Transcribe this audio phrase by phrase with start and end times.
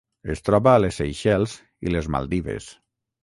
[0.35, 1.53] Es troba a les Seychelles
[1.89, 2.73] i les Maldives.